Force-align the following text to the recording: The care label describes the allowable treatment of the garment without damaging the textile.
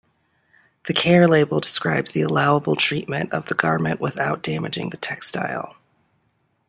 The 0.87 0.95
care 0.95 1.27
label 1.27 1.59
describes 1.59 2.09
the 2.09 2.23
allowable 2.23 2.75
treatment 2.75 3.33
of 3.33 3.45
the 3.45 3.53
garment 3.53 4.01
without 4.01 4.41
damaging 4.41 4.89
the 4.89 4.97
textile. 4.97 5.75